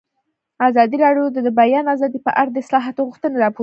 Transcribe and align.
ازادي 0.67 0.97
راډیو 1.05 1.25
د 1.35 1.37
د 1.47 1.49
بیان 1.61 1.85
آزادي 1.93 2.19
په 2.27 2.31
اړه 2.39 2.49
د 2.51 2.57
اصلاحاتو 2.63 3.07
غوښتنې 3.07 3.35
راپور 3.43 3.49
کړې. 3.51 3.59